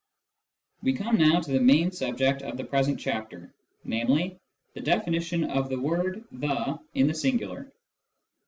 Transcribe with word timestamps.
We 0.81 0.93
come 0.93 1.17
now 1.19 1.39
to 1.41 1.51
the 1.51 1.59
main 1.59 1.91
subject 1.91 2.41
of 2.41 2.57
the 2.57 2.63
present 2.63 2.99
chapter, 2.99 3.53
namely, 3.83 4.39
the 4.73 4.81
definition 4.81 5.43
of 5.43 5.69
the 5.69 5.79
word 5.79 6.23
the 6.31 6.79
(in 6.95 7.05
the 7.05 7.13
singular). 7.13 7.71